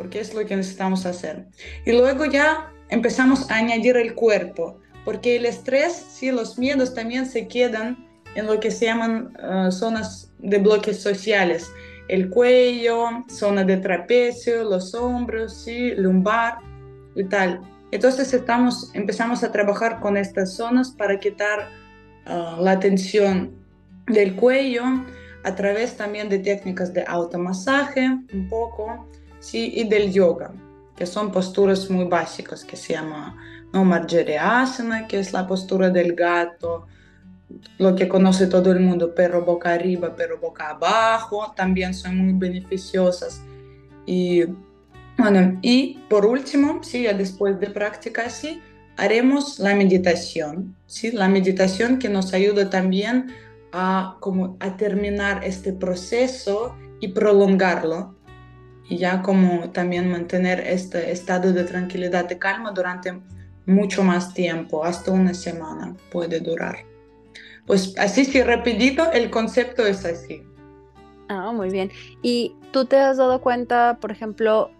porque 0.01 0.19
es 0.19 0.33
lo 0.33 0.43
que 0.45 0.55
necesitamos 0.55 1.05
hacer. 1.05 1.45
Y 1.85 1.91
luego 1.91 2.25
ya 2.25 2.71
empezamos 2.89 3.51
a 3.51 3.57
añadir 3.57 3.97
el 3.97 4.15
cuerpo, 4.15 4.79
porque 5.05 5.35
el 5.35 5.45
estrés, 5.45 5.93
sí, 5.93 6.31
los 6.31 6.57
miedos 6.57 6.95
también 6.95 7.27
se 7.27 7.47
quedan 7.47 8.07
en 8.33 8.47
lo 8.47 8.59
que 8.59 8.71
se 8.71 8.85
llaman 8.85 9.31
uh, 9.43 9.71
zonas 9.71 10.31
de 10.39 10.57
bloques 10.57 10.99
sociales, 10.99 11.71
el 12.07 12.31
cuello, 12.31 13.09
zona 13.29 13.63
de 13.63 13.77
trapecio, 13.77 14.63
los 14.63 14.95
hombros, 14.95 15.53
sí, 15.53 15.91
lumbar 15.95 16.57
y 17.15 17.23
tal. 17.25 17.61
Entonces 17.91 18.33
estamos, 18.33 18.89
empezamos 18.95 19.43
a 19.43 19.51
trabajar 19.51 19.99
con 19.99 20.17
estas 20.17 20.55
zonas 20.55 20.91
para 20.91 21.19
quitar 21.19 21.69
uh, 22.25 22.59
la 22.59 22.79
tensión 22.79 23.53
del 24.07 24.35
cuello 24.35 24.83
a 25.43 25.55
través 25.55 25.97
también 25.97 26.29
de 26.29 26.39
técnicas 26.39 26.93
de 26.93 27.03
automasaje, 27.07 28.07
un 28.33 28.47
poco, 28.47 29.07
¿sí? 29.39 29.71
y 29.75 29.87
del 29.87 30.11
yoga, 30.11 30.51
que 30.95 31.05
son 31.05 31.31
posturas 31.31 31.89
muy 31.89 32.05
básicas, 32.05 32.63
que 32.63 32.75
se 32.75 32.93
llama 32.93 33.35
¿no? 33.73 33.89
Asana, 34.39 35.07
que 35.07 35.19
es 35.19 35.33
la 35.33 35.47
postura 35.47 35.89
del 35.89 36.13
gato, 36.13 36.87
lo 37.77 37.95
que 37.95 38.07
conoce 38.07 38.47
todo 38.47 38.71
el 38.71 38.79
mundo, 38.79 39.13
perro 39.13 39.43
boca 39.43 39.73
arriba, 39.73 40.15
perro 40.15 40.39
boca 40.39 40.69
abajo, 40.69 41.53
también 41.55 41.93
son 41.93 42.17
muy 42.17 42.33
beneficiosas. 42.33 43.41
Y 44.05 44.43
bueno, 45.17 45.59
y 45.61 45.99
por 46.09 46.25
último, 46.25 46.83
sí, 46.83 47.03
después 47.03 47.59
de 47.59 47.69
practicar 47.69 48.27
así, 48.27 48.61
haremos 48.97 49.59
la 49.59 49.75
meditación, 49.75 50.75
¿sí? 50.85 51.11
La 51.11 51.27
meditación 51.27 51.99
que 51.99 52.09
nos 52.09 52.33
ayuda 52.33 52.69
también 52.69 53.27
a, 53.71 54.17
como, 54.19 54.57
a 54.59 54.77
terminar 54.77 55.43
este 55.43 55.73
proceso 55.73 56.75
y 56.99 57.09
prolongarlo, 57.09 58.15
y 58.89 58.97
ya 58.97 59.21
como 59.21 59.71
también 59.71 60.11
mantener 60.11 60.59
este 60.59 61.11
estado 61.11 61.53
de 61.53 61.63
tranquilidad 61.63 62.29
y 62.29 62.35
calma 62.35 62.71
durante 62.71 63.21
mucho 63.65 64.03
más 64.03 64.33
tiempo, 64.33 64.83
hasta 64.83 65.11
una 65.11 65.33
semana 65.33 65.95
puede 66.11 66.39
durar. 66.39 66.85
Pues 67.65 67.93
así, 67.97 68.25
si 68.25 68.41
rapidito, 68.41 69.11
el 69.11 69.29
concepto 69.29 69.85
es 69.85 70.03
así. 70.03 70.43
Ah, 71.29 71.51
muy 71.53 71.69
bien. 71.69 71.91
¿Y 72.21 72.55
tú 72.71 72.85
te 72.85 72.97
has 72.97 73.17
dado 73.17 73.39
cuenta, 73.41 73.97
por 74.01 74.11
ejemplo, 74.11 74.71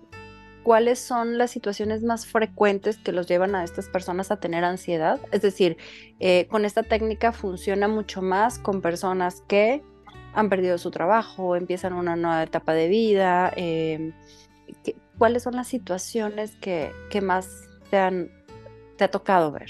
cuáles 0.64 1.00
son 1.00 1.38
las 1.38 1.52
situaciones 1.52 2.04
más 2.04 2.26
frecuentes 2.26 2.98
que 2.98 3.12
los 3.12 3.28
llevan 3.28 3.56
a 3.56 3.64
estas 3.64 3.90
personas 3.90 4.32
a 4.32 4.40
tener 4.40 4.64
ansiedad? 4.64 5.20
Es 5.32 5.42
decir, 5.42 5.78
eh, 6.20 6.48
con 6.50 6.66
esta 6.66 6.84
técnica 6.84 7.32
funciona 7.32 7.88
mucho 7.88 8.22
más 8.22 8.60
con 8.60 8.82
personas 8.82 9.44
que 9.48 9.82
han 10.34 10.50
perdido 10.50 10.78
su 10.78 10.92
trabajo, 10.92 11.56
empiezan 11.56 11.94
una 11.94 12.16
nueva 12.16 12.44
etapa 12.44 12.74
de 12.74 12.88
vida. 12.88 13.52
Em, 13.56 14.14
¿Cuáles 15.18 15.44
son 15.44 15.56
las 15.56 15.68
situaciones 15.68 16.56
que, 16.56 16.92
más 17.22 17.48
te, 17.90 17.98
han, 17.98 18.32
te 18.98 19.04
ha 19.04 19.12
tocado 19.12 19.52
ver? 19.52 19.70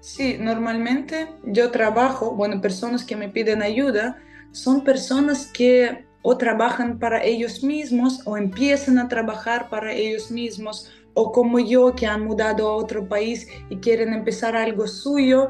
Sí, 0.00 0.36
normalmente 0.38 1.28
yo 1.44 1.70
trabajo, 1.70 2.34
bueno, 2.34 2.60
personas 2.60 3.04
que 3.04 3.16
me 3.16 3.30
piden 3.30 3.62
ayuda 3.62 4.18
son 4.52 4.84
personas 4.84 5.46
que 5.46 6.06
o 6.28 6.36
trabajan 6.36 6.98
para 6.98 7.24
ellos 7.24 7.64
mismos 7.64 8.20
o 8.26 8.36
empiezan 8.36 8.98
a 8.98 9.08
trabajar 9.08 9.70
para 9.70 9.94
ellos 9.94 10.30
mismos 10.30 10.92
o 11.14 11.32
como 11.32 11.58
yo 11.58 11.94
que 11.94 12.06
han 12.06 12.26
mudado 12.26 12.68
a 12.68 12.76
otro 12.76 13.08
país 13.08 13.48
y 13.70 13.78
quieren 13.78 14.12
empezar 14.12 14.54
algo 14.54 14.86
suyo. 14.86 15.48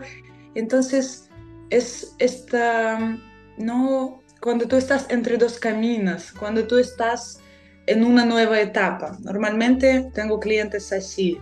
Entonces, 0.54 1.28
es 1.70 2.14
esta, 2.20 3.18
no, 3.56 4.22
cuando 4.40 4.68
tú 4.68 4.76
estás 4.76 5.06
entre 5.10 5.36
dos 5.36 5.58
caminos, 5.58 6.30
cuando 6.30 6.64
tú 6.64 6.78
estás 6.78 7.40
en 7.86 8.04
una 8.04 8.24
nueva 8.24 8.60
etapa. 8.60 9.18
Normalmente 9.24 10.08
tengo 10.14 10.38
clientes 10.38 10.92
así 10.92 11.40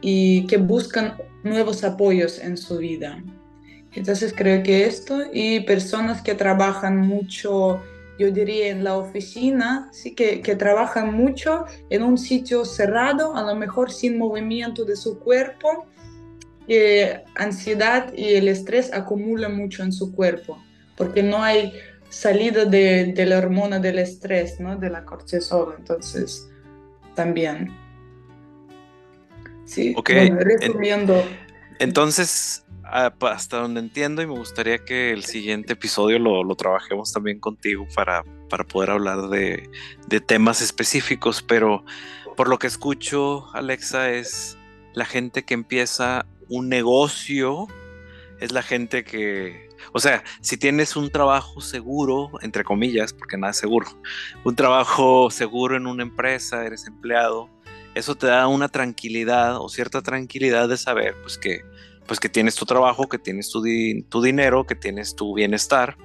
y 0.00 0.46
que 0.46 0.56
buscan 0.56 1.16
nuevos 1.42 1.82
apoyos 1.82 2.38
en 2.38 2.56
su 2.56 2.78
vida. 2.78 3.24
Entonces 3.92 4.32
creo 4.36 4.62
que 4.62 4.86
esto 4.86 5.24
y 5.32 5.58
personas 5.60 6.22
que 6.22 6.36
trabajan 6.36 6.98
mucho, 6.98 7.82
yo 8.18 8.30
diría 8.30 8.68
en 8.68 8.84
la 8.84 8.96
oficina, 8.96 9.88
sí 9.92 10.14
que, 10.14 10.40
que 10.40 10.56
trabajan 10.56 11.14
mucho 11.14 11.64
en 11.90 12.02
un 12.02 12.18
sitio 12.18 12.64
cerrado, 12.64 13.36
a 13.36 13.42
lo 13.42 13.54
mejor 13.54 13.92
sin 13.92 14.18
movimiento 14.18 14.84
de 14.84 14.96
su 14.96 15.18
cuerpo 15.18 15.86
que 16.68 17.24
ansiedad 17.34 18.12
y 18.14 18.34
el 18.34 18.46
estrés 18.48 18.92
acumulan 18.92 19.56
mucho 19.56 19.82
en 19.82 19.92
su 19.92 20.12
cuerpo, 20.14 20.62
porque 20.96 21.22
no 21.22 21.42
hay 21.42 21.72
salida 22.10 22.64
de, 22.64 23.14
la 23.26 23.38
hormona 23.38 23.78
del 23.78 23.98
estrés, 23.98 24.60
¿no? 24.60 24.76
de 24.76 24.90
la 24.90 25.04
cortisol. 25.04 25.74
Entonces, 25.78 26.48
también. 27.14 27.74
Sí, 29.64 29.94
resumiendo. 30.04 31.22
Entonces, 31.78 32.64
hasta 32.90 33.58
donde 33.58 33.80
entiendo, 33.80 34.22
y 34.22 34.26
me 34.26 34.38
gustaría 34.38 34.78
que 34.78 35.12
el 35.12 35.24
siguiente 35.24 35.74
episodio 35.74 36.18
lo, 36.18 36.44
lo 36.44 36.54
trabajemos 36.54 37.12
también 37.12 37.40
contigo 37.40 37.86
para, 37.94 38.24
para 38.48 38.64
poder 38.64 38.90
hablar 38.90 39.28
de, 39.28 39.70
de 40.06 40.20
temas 40.20 40.60
específicos, 40.62 41.42
pero 41.42 41.84
por 42.36 42.48
lo 42.48 42.58
que 42.58 42.66
escucho, 42.66 43.46
Alexa, 43.54 44.10
es 44.10 44.56
la 44.94 45.04
gente 45.04 45.44
que 45.44 45.54
empieza 45.54 46.26
un 46.48 46.68
negocio 46.68 47.68
es 48.40 48.52
la 48.52 48.62
gente 48.62 49.04
que, 49.04 49.68
o 49.92 49.98
sea, 49.98 50.22
si 50.40 50.56
tienes 50.56 50.96
un 50.96 51.10
trabajo 51.10 51.60
seguro, 51.60 52.30
entre 52.40 52.64
comillas, 52.64 53.12
porque 53.12 53.36
nada 53.36 53.50
es 53.50 53.56
seguro, 53.56 53.88
un 54.44 54.54
trabajo 54.54 55.30
seguro 55.30 55.76
en 55.76 55.86
una 55.86 56.02
empresa, 56.02 56.64
eres 56.64 56.86
empleado, 56.86 57.50
eso 57.94 58.14
te 58.14 58.28
da 58.28 58.46
una 58.46 58.68
tranquilidad 58.68 59.56
o 59.60 59.68
cierta 59.68 60.02
tranquilidad 60.02 60.68
de 60.68 60.76
saber, 60.76 61.16
pues 61.22 61.36
que, 61.36 61.62
pues 62.08 62.18
que 62.18 62.30
tienes 62.30 62.56
tu 62.56 62.64
trabajo, 62.64 63.08
que 63.08 63.18
tienes 63.18 63.50
tu, 63.50 63.62
tu 64.08 64.22
dinero, 64.22 64.64
que 64.64 64.74
tienes 64.74 65.14
tu 65.14 65.34
bienestar, 65.34 65.96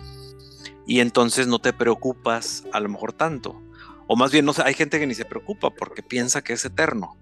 y 0.86 1.00
entonces 1.00 1.48
no 1.48 1.60
te 1.60 1.72
preocupas 1.72 2.66
a 2.74 2.82
lo 2.82 2.90
mejor 2.90 3.14
tanto. 3.14 3.60
O 4.06 4.18
más 4.18 4.32
bien, 4.32 4.44
no 4.46 4.52
sé, 4.52 4.64
hay 4.64 4.74
gente 4.74 5.00
que 5.00 5.08
ni 5.08 5.16
se 5.16 5.24
preocupa 5.24 5.70
porque 5.72 6.04
piensa 6.04 6.44
que 6.44 6.54
es 6.54 6.66
eterno 6.66 7.18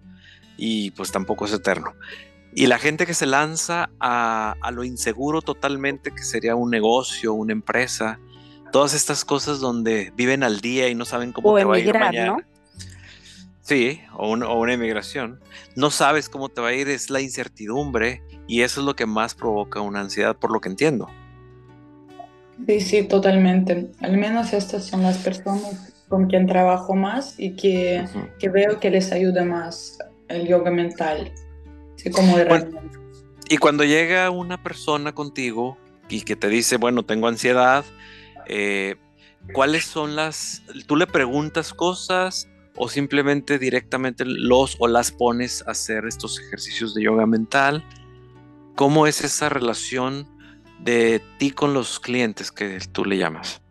y 0.57 0.91
pues 0.91 1.11
tampoco 1.11 1.45
es 1.45 1.53
eterno. 1.53 1.93
Y 2.55 2.65
la 2.65 2.79
gente 2.79 3.05
que 3.05 3.13
se 3.13 3.27
lanza 3.27 3.91
a, 3.99 4.55
lo 4.73 4.83
inseguro 4.83 5.43
totalmente, 5.43 6.11
que 6.11 6.23
sería 6.23 6.55
un 6.55 6.71
negocio, 6.71 7.33
una 7.33 7.53
empresa, 7.53 8.19
todas 8.71 8.95
estas 8.95 9.23
cosas 9.23 9.59
donde 9.59 10.11
viven 10.15 10.43
al 10.43 10.59
día 10.59 10.89
y 10.89 10.95
no 10.95 11.05
saben 11.05 11.31
cómo 11.31 11.55
te 11.55 11.63
va 11.63 11.75
a 11.75 11.79
ir 11.79 11.93
mañana. 11.93 12.25
¿no? 12.25 12.37
Sí, 13.61 14.01
o, 14.15 14.33
o, 14.33 14.59
una 14.59 14.73
emigración. 14.73 15.39
No 15.75 15.91
sabes 15.91 16.29
cómo 16.29 16.49
te 16.49 16.61
va 16.61 16.69
a 16.69 16.73
ir, 16.73 16.89
es 16.89 17.11
la 17.11 17.21
incertidumbre 17.21 18.23
y 18.47 18.61
eso 18.61 18.81
es 18.81 18.85
lo 18.85 18.95
que 18.95 19.05
más 19.05 19.35
provoca 19.35 19.81
una 19.81 20.01
ansiedad, 20.01 20.35
por 20.35 20.51
lo 20.51 20.59
que 20.59 20.69
entiendo. 20.69 21.07
Sí, 22.67 22.79
sí, 22.81 23.03
totalmente. 23.03 23.91
Al 24.01 24.17
menos 24.17 24.53
estas 24.53 24.85
son 24.85 25.03
las 25.03 25.17
personas 25.17 25.93
con 26.07 26.27
quien 26.27 26.45
trabajo 26.45 26.93
más 26.93 27.39
y 27.39 27.55
que, 27.55 28.05
que 28.39 28.49
veo 28.49 28.79
que 28.79 28.89
les 28.89 29.11
ayuda 29.11 29.45
más 29.45 29.97
el 30.27 30.47
yoga 30.47 30.71
mental 30.71 31.31
como 32.09 32.37
y 33.49 33.57
cuando 33.57 33.83
llega 33.83 34.29
una 34.29 34.63
persona 34.63 35.13
contigo 35.13 35.77
y 36.09 36.21
que 36.21 36.37
te 36.37 36.47
dice, 36.47 36.77
bueno, 36.77 37.03
tengo 37.03 37.27
ansiedad, 37.27 37.83
eh, 38.47 38.95
¿cuáles 39.53 39.83
son 39.83 40.15
las... 40.15 40.63
¿Tú 40.87 40.95
le 40.95 41.05
preguntas 41.05 41.73
cosas 41.73 42.47
o 42.77 42.87
simplemente 42.87 43.59
directamente 43.59 44.23
los 44.25 44.77
o 44.79 44.87
las 44.87 45.11
pones 45.11 45.67
a 45.67 45.71
hacer 45.71 46.05
estos 46.05 46.39
ejercicios 46.39 46.93
de 46.93 47.03
yoga 47.03 47.25
mental? 47.25 47.83
¿Cómo 48.81 49.05
es 49.05 49.23
esa 49.23 49.47
relación 49.47 50.27
de 50.79 51.21
ti 51.37 51.51
con 51.51 51.75
los 51.75 51.99
clientes 51.99 52.51
que 52.51 52.79
tú 52.91 53.05
le 53.05 53.19
llamas? 53.19 53.61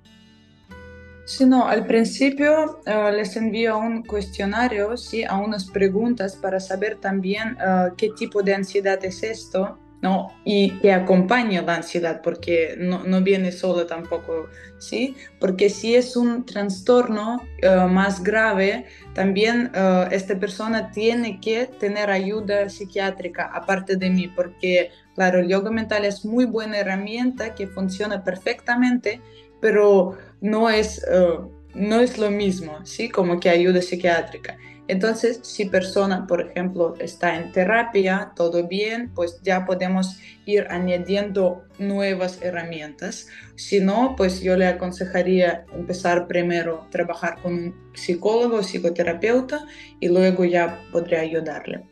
Sí, 1.25 1.45
no, 1.47 1.67
al 1.67 1.85
principio 1.85 2.81
eh, 2.87 3.11
les 3.11 3.35
envío 3.35 3.77
un 3.77 4.05
cuestionario, 4.05 4.97
sí, 4.97 5.25
a 5.25 5.37
unas 5.39 5.69
preguntas 5.69 6.37
para 6.37 6.61
saber 6.61 7.01
también 7.01 7.59
eh, 7.61 7.89
qué 7.97 8.11
tipo 8.17 8.41
de 8.45 8.55
ansiedad 8.55 9.05
es 9.05 9.25
esto, 9.25 9.81
¿no? 10.03 10.29
Y 10.45 10.79
que 10.79 10.93
acompaña 10.93 11.63
la 11.63 11.77
ansiedad, 11.77 12.23
porque 12.23 12.75
no, 12.79 13.05
no 13.05 13.21
viene 13.21 13.53
solo 13.53 13.87
tampoco, 13.87 14.49
¿sí? 14.79 15.15
Porque 15.39 15.69
si 15.69 15.95
es 15.95 16.17
un 16.17 16.47
trastorno 16.47 17.43
eh, 17.59 17.87
más 17.89 18.23
grave, 18.23 18.87
también 19.15 19.71
uh, 19.75 20.09
esta 20.11 20.39
persona 20.39 20.91
tiene 20.91 21.41
que 21.41 21.67
tener 21.67 22.11
ayuda 22.11 22.69
psiquiátrica 22.69 23.51
aparte 23.53 23.97
de 23.97 24.09
mí, 24.09 24.29
porque, 24.29 24.91
claro, 25.15 25.41
el 25.41 25.49
yoga 25.49 25.71
mental 25.71 26.05
es 26.05 26.25
muy 26.25 26.47
buena 26.47 26.79
herramienta 26.79 27.55
que 27.55 27.67
funciona 27.67 28.25
perfectamente, 28.25 29.21
pero 29.61 30.17
no 30.41 30.71
es, 30.71 31.05
uh, 31.13 31.51
no 31.75 32.01
es 32.01 32.17
lo 32.17 32.31
mismo, 32.31 32.79
¿sí? 32.87 33.11
Como 33.11 33.39
que 33.39 33.51
ayuda 33.51 33.83
psiquiátrica. 33.83 34.57
Entonces, 34.91 35.39
si 35.45 35.67
persona, 35.67 36.27
por 36.27 36.41
ejemplo, 36.41 36.97
está 36.99 37.37
en 37.37 37.53
terapia, 37.53 38.33
todo 38.35 38.67
bien, 38.67 39.13
pues 39.15 39.41
ya 39.41 39.65
podemos 39.65 40.19
ir 40.47 40.67
añadiendo 40.69 41.63
nuevas 41.79 42.43
herramientas. 42.43 43.29
Si 43.55 43.79
no, 43.79 44.17
pues 44.17 44.41
yo 44.41 44.57
le 44.57 44.67
aconsejaría 44.67 45.65
empezar 45.73 46.27
primero 46.27 46.83
a 46.83 46.91
trabajar 46.91 47.41
con 47.41 47.53
un 47.53 47.93
psicólogo 47.95 48.57
o 48.57 48.63
psicoterapeuta 48.65 49.65
y 50.01 50.09
luego 50.09 50.45
ya 50.45 50.83
podría 50.91 51.21
ayudarle. 51.21 51.85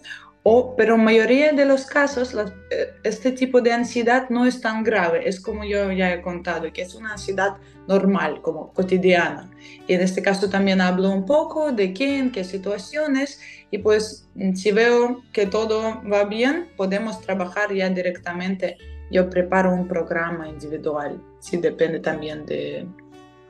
O, 0.51 0.75
pero 0.77 0.95
en 0.95 1.05
mayoría 1.05 1.53
de 1.53 1.67
los 1.67 1.85
casos, 1.85 2.35
eh, 2.71 2.95
este 3.05 3.33
tipo 3.33 3.61
de 3.61 3.71
ansiedad 3.71 4.31
no 4.31 4.47
es 4.47 4.63
tan 4.63 4.83
grave, 4.83 5.29
es 5.29 5.41
como 5.41 5.63
yo 5.63 5.93
ya 5.93 6.11
he 6.11 6.23
contado, 6.23 6.73
que 6.73 6.81
es 6.81 6.95
una 6.95 7.13
ansiedad 7.13 7.59
normal, 7.87 8.41
como 8.41 8.73
cotidiana. 8.73 9.51
Y 9.87 9.93
en 9.93 10.01
este 10.01 10.23
caso 10.23 10.49
también 10.49 10.81
hablo 10.81 11.11
un 11.11 11.27
poco 11.27 11.71
de 11.71 11.93
quién, 11.93 12.33
qué 12.33 12.45
situaciones, 12.45 13.43
y 13.71 13.77
pues 13.77 14.27
mm, 14.37 14.55
si 14.55 14.73
veo 14.73 15.23
que 15.35 15.45
todo 15.45 16.01
va 16.11 16.25
bien, 16.25 16.69
podemos 16.79 17.21
trabajar 17.21 17.75
ya 17.75 17.91
directamente. 17.91 18.79
Yo 19.11 19.29
preparo 19.29 19.75
un 19.75 19.87
programa 19.87 20.49
individual, 20.49 21.21
si 21.41 21.59
depende 21.59 22.01
también 22.01 22.47
de 22.47 22.87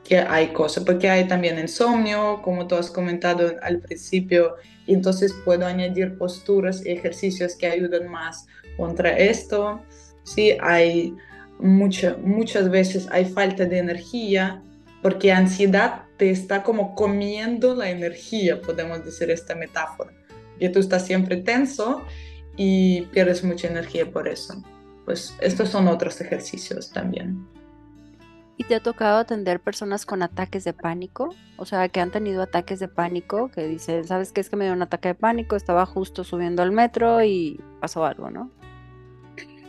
que 0.03 0.17
hay 0.17 0.47
cosas, 0.47 0.83
porque 0.83 1.09
hay 1.09 1.29
también 1.29 1.59
insomnio, 1.59 2.41
como 2.41 2.67
tú 2.67 2.75
has 2.75 2.91
comentado 2.91 3.53
al 3.61 3.79
principio, 3.79 4.55
entonces 4.93 5.33
puedo 5.45 5.65
añadir 5.65 6.17
posturas 6.17 6.85
y 6.85 6.91
ejercicios 6.91 7.55
que 7.55 7.67
ayudan 7.67 8.07
más 8.07 8.47
contra 8.77 9.17
esto. 9.17 9.81
Sí, 10.23 10.57
hay 10.61 11.15
muchas 11.59 12.69
veces 12.69 13.07
hay 13.11 13.25
falta 13.25 13.65
de 13.65 13.79
energía 13.79 14.61
porque 15.01 15.31
ansiedad 15.31 16.03
te 16.17 16.29
está 16.29 16.63
como 16.63 16.95
comiendo 16.95 17.75
la 17.75 17.89
energía, 17.89 18.61
podemos 18.61 19.03
decir 19.05 19.29
esta 19.31 19.55
metáfora. 19.55 20.11
Y 20.59 20.69
tú 20.69 20.79
estás 20.79 21.05
siempre 21.05 21.37
tenso 21.37 22.03
y 22.57 23.03
pierdes 23.13 23.43
mucha 23.43 23.67
energía 23.67 24.11
por 24.11 24.27
eso. 24.27 24.61
Pues 25.05 25.33
estos 25.39 25.69
son 25.69 25.87
otros 25.87 26.19
ejercicios 26.19 26.91
también. 26.91 27.47
¿Y 28.59 28.65
te 28.65 28.75
ha 28.75 28.81
tocado 28.81 29.19
atender 29.19 29.61
personas 29.61 30.05
con 30.05 30.21
ataques 30.21 30.65
de 30.65 30.73
pánico? 30.73 31.33
O 31.55 31.63
sea, 31.63 31.87
que 31.87 32.01
han 32.01 32.11
tenido 32.11 32.41
ataques 32.41 32.79
de 32.79 32.89
pánico, 32.89 33.49
que 33.49 33.65
dicen, 33.65 34.05
¿sabes 34.05 34.33
qué 34.33 34.41
es 34.41 34.49
que 34.49 34.57
me 34.57 34.65
dio 34.65 34.73
un 34.73 34.81
ataque 34.81 35.07
de 35.07 35.15
pánico? 35.15 35.55
Estaba 35.55 35.85
justo 35.85 36.25
subiendo 36.25 36.61
al 36.61 36.73
metro 36.73 37.23
y 37.23 37.57
pasó 37.79 38.03
algo, 38.03 38.29
¿no? 38.29 38.51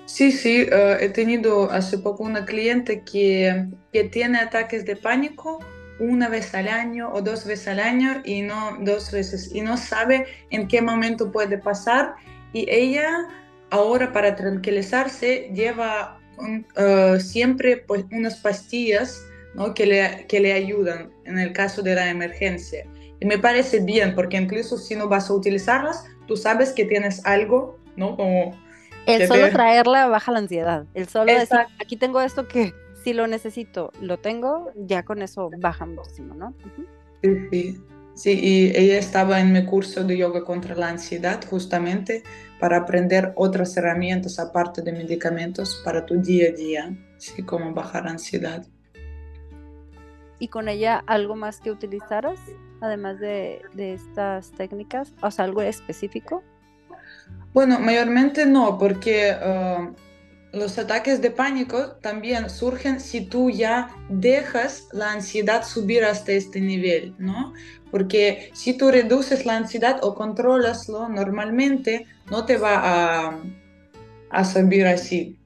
Sí, 0.07 0.33
sí, 0.33 0.65
uh, 0.65 0.97
he 0.99 1.09
tenido 1.09 1.71
hace 1.71 1.99
poco 1.99 2.25
una 2.25 2.45
cliente 2.45 3.05
que, 3.05 3.69
que, 3.93 4.05
tiene 4.09 4.39
ataques 4.39 4.85
de 4.85 4.97
pánico 4.97 5.61
una 6.01 6.29
vez 6.29 6.53
al 6.57 6.67
año 6.67 7.13
o 7.13 7.23
dos 7.23 7.47
veces 7.47 7.69
al 7.69 7.79
año 7.79 8.23
y 8.25 8.43
no 8.43 8.77
dos 8.81 9.13
veces 9.13 9.55
y 9.55 9.61
no 9.61 9.77
sabe 9.77 10.27
en 10.51 10.67
qué 10.67 10.83
momento 10.83 11.31
puede 11.31 11.59
pasar 11.59 12.17
y 12.53 12.67
ella 12.69 13.29
ahora 13.71 14.13
para 14.13 14.35
tranquilizarse 14.35 15.53
lleva 15.55 16.20
uh, 16.41 17.21
siempre 17.21 17.77
pues 17.77 18.05
unas 18.11 18.37
pastillas 18.37 19.25
¿no? 19.55 19.75
que, 19.75 19.87
le, 19.87 20.27
que 20.29 20.41
le 20.41 20.53
ayudan 20.53 21.11
en 21.25 21.39
el 21.39 21.53
caso 21.53 21.83
de 21.83 21.95
la 21.95 22.11
emergencia. 22.11 22.87
Y 23.21 23.27
me 23.27 23.39
parece 23.39 23.81
bien 23.81 24.15
porque 24.15 24.37
incluso 24.37 24.79
si 24.79 24.97
no 24.97 25.09
vas 25.09 25.31
a 25.31 25.35
utilizarlas, 25.35 26.05
tú 26.27 26.37
sabes 26.37 26.73
que 26.73 26.85
tienes 26.85 27.25
algo, 27.27 27.79
¿no? 27.97 28.17
Como 28.17 28.57
el 29.07 29.27
solo 29.27 29.51
traerla 29.51 30.07
baja 30.07 30.33
la 30.33 30.39
ansiedad. 30.39 30.87
El 30.95 31.09
solo 31.09 31.33
decir, 31.33 31.59
aquí 31.81 31.97
tengo 31.97 32.21
esto 32.21 32.49
que 32.49 32.73
si 33.03 33.13
lo 33.13 33.27
necesito, 33.27 33.93
lo 34.01 34.19
tengo, 34.19 34.71
ya 34.75 35.05
con 35.05 35.23
eso 35.23 35.51
baja 35.59 35.87
muchísimo, 35.87 36.35
¿no? 36.35 36.55
Sí, 37.23 37.49
sí. 37.51 37.81
Sí, 38.21 38.39
y 38.39 38.77
ella 38.77 38.99
estaba 38.99 39.41
en 39.41 39.51
mi 39.51 39.65
curso 39.65 40.05
de 40.05 40.19
yoga 40.19 40.45
contra 40.45 40.75
la 40.75 40.91
ansiedad 40.91 41.43
justamente 41.49 42.23
para 42.59 42.77
aprender 42.77 43.33
otras 43.35 43.75
herramientas 43.79 44.39
aparte 44.39 44.83
de 44.83 44.93
medicamentos 44.93 45.81
para 45.83 46.05
tu 46.05 46.21
día 46.21 46.51
a 46.51 46.53
día, 46.53 46.95
así 47.17 47.43
como 47.43 47.73
bajar 47.73 48.07
ansiedad. 48.07 48.67
¿Y 50.39 50.49
con 50.49 50.69
ella 50.69 51.03
algo 51.07 51.35
más 51.35 51.61
que 51.61 51.71
utilizaras, 51.71 52.39
además 52.83 53.19
de, 53.21 53.63
de 53.73 53.95
estas 53.95 54.51
técnicas? 54.51 55.15
O 55.23 55.31
sea, 55.31 55.47
algo 55.47 55.63
específico? 55.63 56.43
Bueno, 57.55 57.81
mayormente 57.81 58.45
no, 58.45 58.77
porque 58.77 59.35
uh, 59.35 59.95
los 60.53 60.79
ataques 60.79 61.21
de 61.21 61.31
pánico 61.31 61.93
también 62.01 62.51
surgen 62.51 63.01
si 63.01 63.21
tú 63.21 63.51
ya 63.51 63.89
dejas 64.09 64.89
la 64.93 65.13
ansiedad 65.13 65.65
subir 65.65 66.05
hasta 66.05 66.33
este 66.33 66.61
nivel, 66.61 67.15
¿no? 67.19 67.53
Porque 67.91 68.51
si 68.53 68.77
tú 68.77 68.91
reduces 68.91 69.47
la 69.47 69.57
ansiedad 69.57 69.99
o 70.03 70.15
controlaslo 70.15 71.09
normalmente, 71.09 72.07
no 72.31 72.45
te 72.45 72.57
va 72.57 73.29
a, 73.29 73.39
a 74.31 74.45
subir 74.45 74.87
así. 74.87 75.37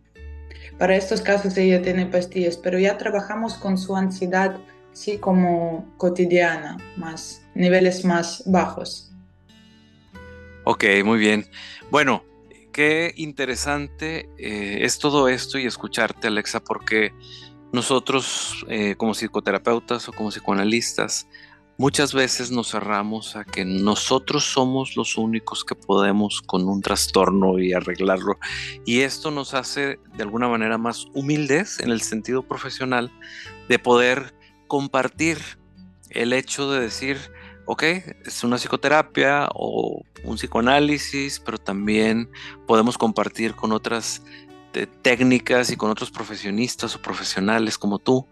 Para 0.79 0.97
estos 0.97 1.21
casos 1.21 1.57
ella 1.57 1.83
tiene 1.83 2.07
pastillas, 2.07 2.57
pero 2.57 2.79
ya 2.79 2.99
trabajamos 2.99 3.55
con 3.55 3.79
su 3.79 3.97
ansiedad, 3.97 4.59
sí, 4.93 5.19
como 5.19 5.87
cotidiana, 5.99 6.79
más 6.97 7.43
niveles 7.55 8.05
más 8.05 8.43
bajos. 8.47 9.13
Ok, 10.65 10.85
muy 11.05 11.19
bien. 11.19 11.47
Bueno, 11.91 12.25
qué 12.75 13.15
interesante 13.17 14.29
eh, 14.37 14.79
es 14.83 14.99
todo 14.99 15.29
esto 15.29 15.59
y 15.59 15.65
escucharte, 15.65 16.27
Alexa, 16.27 16.59
porque 16.59 17.15
nosotros 17.73 18.67
eh, 18.69 18.97
como 18.97 19.15
psicoterapeutas 19.15 20.09
o 20.09 20.13
como 20.13 20.31
psicoanalistas 20.31 21.29
muchas 21.79 22.13
veces 22.13 22.51
nos 22.51 22.73
cerramos 22.73 23.37
a 23.37 23.45
que 23.45 23.65
nosotros 23.65 24.45
somos 24.45 24.97
los 24.97 25.17
únicos 25.17 25.65
que 25.65 25.77
podemos 25.77 26.43
con 26.43 26.69
un 26.69 26.83
trastorno 26.83 27.61
y 27.61 27.73
arreglarlo. 27.73 28.39
Y 28.85 29.01
esto 29.01 29.31
nos 29.31 29.55
hace 29.55 30.01
de 30.17 30.23
alguna 30.23 30.49
manera 30.49 30.77
más 30.77 31.07
humildes 31.15 31.79
en 31.79 31.91
el 31.91 32.03
sentido 32.03 32.43
profesional 32.43 33.13
de 33.69 33.79
poder 33.79 34.35
compartir 34.67 35.39
el 36.11 36.33
hecho 36.33 36.73
de 36.73 36.81
decir, 36.81 37.19
ok, 37.67 37.83
es 38.25 38.45
una 38.45 38.57
psicoterapia 38.57 39.49
o 39.55 40.03
un 40.25 40.37
psicoanálisis, 40.37 41.41
pero 41.41 41.59
también 41.59 42.31
podemos 42.67 42.99
compartir 42.99 43.55
con 43.55 43.73
otras 43.73 44.23
técnicas 45.03 45.71
y 45.71 45.77
con 45.77 45.91
otros 45.91 46.11
profesionistas 46.11 46.97
o 46.97 47.03
profesionales 47.03 47.79
como 47.79 47.99
tú, 47.99 48.27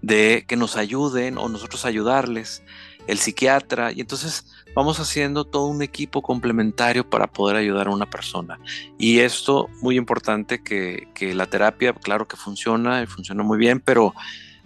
de 0.00 0.44
que 0.48 0.56
nos 0.56 0.76
ayuden 0.76 1.38
o 1.38 1.48
nosotros 1.48 1.84
ayudarles, 1.84 2.62
el 3.06 3.18
psiquiatra, 3.18 3.92
y 3.92 4.00
entonces 4.00 4.46
vamos 4.74 5.00
haciendo 5.00 5.44
todo 5.44 5.66
un 5.66 5.82
equipo 5.82 6.22
complementario 6.22 7.08
para 7.08 7.26
poder 7.26 7.56
ayudar 7.56 7.88
a 7.88 7.90
una 7.90 8.08
persona. 8.08 8.58
Y 8.98 9.18
esto, 9.18 9.68
muy 9.82 9.96
importante, 9.96 10.62
que, 10.62 11.08
que 11.14 11.34
la 11.34 11.46
terapia, 11.46 11.92
claro 11.92 12.26
que 12.26 12.36
funciona 12.36 13.02
y 13.02 13.06
funciona 13.06 13.42
muy 13.42 13.58
bien, 13.58 13.80
pero 13.80 14.14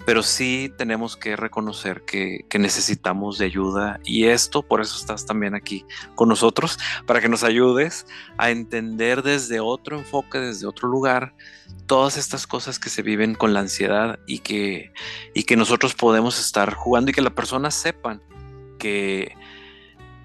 pero 0.04 0.22
sí 0.22 0.72
tenemos 0.76 1.16
que 1.16 1.37
reconocer 1.37 2.02
que, 2.02 2.44
necesitamos 2.59 3.38
de 3.38 3.44
ayuda 3.44 4.00
y 4.04 4.24
esto, 4.24 4.62
por 4.62 4.80
eso 4.80 4.96
estás 4.98 5.26
también 5.26 5.54
aquí 5.54 5.85
con 6.14 6.28
nosotros, 6.28 6.78
para 7.06 7.20
que 7.20 7.28
nos 7.28 7.44
ayudes 7.44 8.06
a 8.38 8.50
entender 8.50 9.22
desde 9.22 9.61
otro 9.61 9.98
enfoque, 9.98 10.38
desde 10.38 10.66
otro 10.66 10.88
lugar, 10.88 11.35
todas 11.87 12.16
estas 12.16 12.46
cosas 12.46 12.78
que 12.78 12.88
se 12.88 13.02
viven 13.02 13.35
con 13.35 13.52
la 13.54 13.61
ansiedad 13.61 14.18
y 14.26 14.40
que, 14.40 14.92
y 15.35 15.44
que 15.44 15.56
nosotros 15.56 15.94
podemos 15.94 16.38
estar 16.40 16.74
jugando 16.74 17.11
y 17.11 17.14
que 17.14 17.22
las 17.22 17.32
personas 17.32 17.74
sepan 17.74 18.22
que 18.78 19.35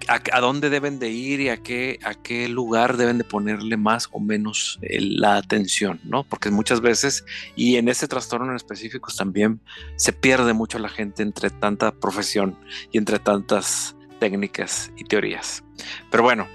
a, 0.08 0.40
dónde 0.40 0.70
deben 0.70 0.98
de 0.98 1.10
ir 1.10 1.40
y 1.40 1.48
a 1.48 1.56
qué, 1.56 1.98
a 2.04 2.14
qué 2.14 2.48
lugar 2.48 2.96
deben 2.96 3.18
de 3.18 3.24
ponerle 3.24 3.76
más 3.76 4.08
o 4.12 4.20
menos 4.20 4.78
la 4.82 5.36
atención, 5.36 6.00
¿no? 6.04 6.24
Porque 6.24 6.50
muchas 6.50 6.80
veces, 6.80 7.24
y 7.56 7.76
en 7.76 7.88
ese 7.88 8.08
trastorno 8.08 8.50
en 8.50 8.56
específicos 8.56 9.16
también, 9.16 9.60
se 9.96 10.12
pierde 10.12 10.52
mucho 10.52 10.78
la 10.78 10.88
gente 10.88 11.22
entre 11.22 11.50
tanta 11.50 11.92
profesión 11.92 12.58
y 12.90 12.98
entre 12.98 13.18
tantas 13.18 13.96
técnicas 14.18 14.92
y 14.96 15.04
teorías. 15.04 15.64
Pero 16.10 16.22
bueno, 16.22 16.46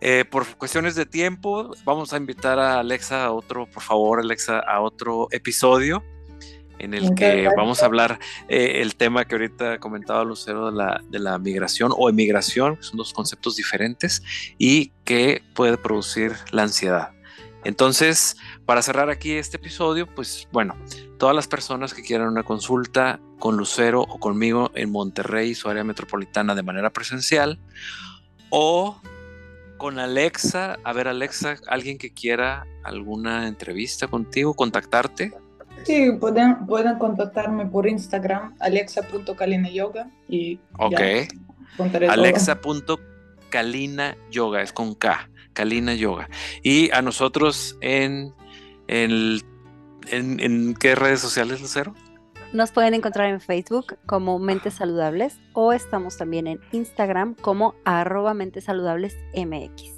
eh, 0.00 0.24
por 0.24 0.46
cuestiones 0.56 0.94
de 0.94 1.06
tiempo, 1.06 1.70
vamos 1.84 2.12
a 2.12 2.18
invitar 2.18 2.58
a 2.58 2.80
Alexa 2.80 3.24
a 3.24 3.32
otro, 3.32 3.66
por 3.66 3.82
favor, 3.82 4.20
Alexa, 4.20 4.58
a 4.58 4.80
otro 4.80 5.28
episodio 5.30 6.04
en 6.78 6.94
el 6.94 7.14
que 7.14 7.48
vamos 7.56 7.82
a 7.82 7.86
hablar 7.86 8.18
eh, 8.48 8.82
el 8.82 8.96
tema 8.96 9.24
que 9.24 9.34
ahorita 9.34 9.78
comentaba 9.78 10.24
Lucero 10.24 10.70
de 10.70 10.76
la, 10.76 11.02
de 11.08 11.18
la 11.18 11.38
migración 11.38 11.92
o 11.96 12.08
emigración, 12.08 12.78
son 12.80 12.96
dos 12.96 13.12
conceptos 13.12 13.56
diferentes 13.56 14.22
y 14.58 14.92
que 15.04 15.42
puede 15.54 15.76
producir 15.78 16.32
la 16.50 16.62
ansiedad. 16.62 17.10
Entonces, 17.64 18.36
para 18.66 18.82
cerrar 18.82 19.08
aquí 19.08 19.32
este 19.32 19.56
episodio, 19.56 20.06
pues 20.06 20.48
bueno, 20.52 20.76
todas 21.18 21.34
las 21.34 21.48
personas 21.48 21.94
que 21.94 22.02
quieran 22.02 22.28
una 22.28 22.42
consulta 22.42 23.20
con 23.38 23.56
Lucero 23.56 24.02
o 24.02 24.18
conmigo 24.18 24.70
en 24.74 24.92
Monterrey, 24.92 25.54
su 25.54 25.68
área 25.68 25.82
metropolitana 25.82 26.54
de 26.54 26.62
manera 26.62 26.90
presencial, 26.90 27.58
o 28.50 29.00
con 29.78 29.98
Alexa, 29.98 30.78
a 30.84 30.92
ver 30.92 31.08
Alexa, 31.08 31.56
alguien 31.66 31.98
que 31.98 32.12
quiera 32.12 32.66
alguna 32.84 33.48
entrevista 33.48 34.06
contigo, 34.08 34.54
contactarte. 34.54 35.32
Sí, 35.84 36.12
pueden, 36.18 36.66
pueden 36.66 36.98
contactarme 36.98 37.66
por 37.66 37.86
Instagram, 37.86 38.54
alexa.kalinayoga 38.60 40.08
y 40.28 40.58
Ok. 40.78 41.00
Alexa.kalinayoga, 42.08 44.62
es 44.62 44.72
con 44.72 44.94
K, 44.94 45.28
Kalina 45.52 45.94
Yoga. 45.94 46.28
Y 46.62 46.90
a 46.92 47.02
nosotros 47.02 47.76
en, 47.80 48.32
en, 48.88 49.40
en, 50.10 50.40
en 50.40 50.74
qué 50.74 50.94
redes 50.94 51.20
sociales, 51.20 51.60
Lucero? 51.60 51.94
Nos 52.52 52.70
pueden 52.70 52.94
encontrar 52.94 53.30
en 53.30 53.40
Facebook 53.40 53.96
como 54.06 54.38
Mentes 54.38 54.74
Saludables 54.74 55.40
o 55.54 55.72
estamos 55.72 56.16
también 56.16 56.46
en 56.46 56.60
Instagram 56.70 57.34
como 57.34 57.74
arroba 57.84 58.32
Mentes 58.32 58.64
Saludables 58.64 59.16
MX. 59.34 59.92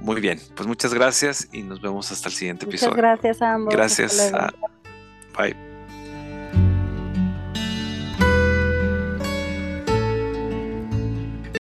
Muy 0.00 0.20
bien, 0.20 0.40
pues 0.56 0.66
muchas 0.66 0.92
gracias 0.94 1.48
y 1.52 1.62
nos 1.62 1.80
vemos 1.80 2.10
hasta 2.10 2.28
el 2.28 2.34
siguiente 2.34 2.66
Muchas 2.66 2.82
episodio. 2.82 2.96
gracias 2.96 3.42
a 3.42 3.54
ambos. 3.54 3.72
Gracias. 3.72 4.32
A, 4.32 4.52
bye. 5.32 5.69